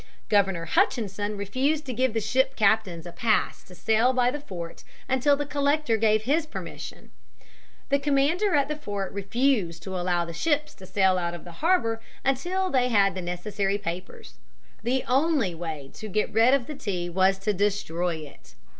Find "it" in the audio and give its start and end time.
18.15-18.55